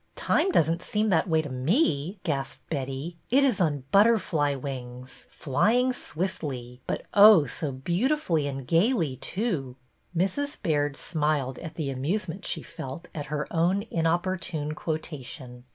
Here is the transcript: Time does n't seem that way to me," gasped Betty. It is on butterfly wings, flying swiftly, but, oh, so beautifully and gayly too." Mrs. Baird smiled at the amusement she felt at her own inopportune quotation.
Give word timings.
Time 0.15 0.49
does 0.49 0.67
n't 0.67 0.81
seem 0.81 1.09
that 1.09 1.29
way 1.29 1.43
to 1.43 1.49
me," 1.49 2.17
gasped 2.23 2.67
Betty. 2.71 3.17
It 3.29 3.43
is 3.43 3.61
on 3.61 3.83
butterfly 3.91 4.55
wings, 4.55 5.27
flying 5.29 5.93
swiftly, 5.93 6.81
but, 6.87 7.03
oh, 7.13 7.45
so 7.45 7.71
beautifully 7.71 8.47
and 8.47 8.65
gayly 8.65 9.15
too." 9.17 9.75
Mrs. 10.17 10.59
Baird 10.59 10.97
smiled 10.97 11.59
at 11.59 11.75
the 11.75 11.91
amusement 11.91 12.47
she 12.47 12.63
felt 12.63 13.09
at 13.13 13.27
her 13.27 13.45
own 13.51 13.83
inopportune 13.91 14.73
quotation. 14.73 15.65